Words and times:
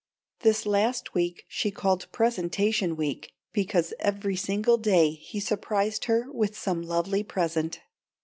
This 0.39 0.65
last 0.65 1.13
week 1.13 1.45
she 1.47 1.69
called 1.69 2.11
presentation 2.11 2.95
week, 2.95 3.33
because 3.53 3.93
every 3.99 4.35
single 4.35 4.77
day 4.77 5.11
he 5.11 5.39
surprised 5.39 6.05
her 6.05 6.25
with 6.31 6.57
some 6.57 6.81
lovely 6.81 7.21
present. 7.21 7.81